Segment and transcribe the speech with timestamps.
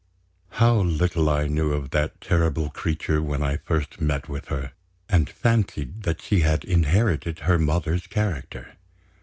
[0.53, 4.71] How little I knew of that terrible creature when I first met with her,
[5.07, 8.77] and fancied that she had inherited her mother's character!